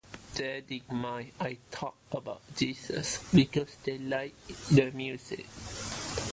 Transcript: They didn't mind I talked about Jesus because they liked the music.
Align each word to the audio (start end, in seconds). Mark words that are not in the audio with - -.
They 0.33 0.61
didn't 0.61 0.93
mind 0.97 1.31
I 1.39 1.59
talked 1.69 2.11
about 2.15 2.41
Jesus 2.55 3.23
because 3.31 3.75
they 3.83 3.99
liked 3.99 4.47
the 4.71 4.89
music. 4.89 5.45